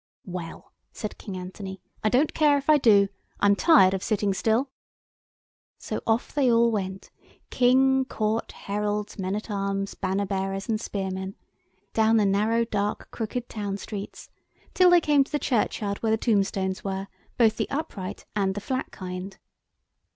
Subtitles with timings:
[0.25, 3.07] "Well," said King Anthony, "I don't care if I do.
[3.39, 4.71] I'm tired of sitting still."
[5.77, 7.11] So off they all went,
[7.51, 11.35] King, Court, heralds, men at arms, banner bearers and spearmen,
[11.93, 14.31] down the narrow, dark, crooked town streets,
[14.73, 18.89] till they came to the churchyard where the tombstones were—both the upright and the flat
[18.91, 19.37] kind.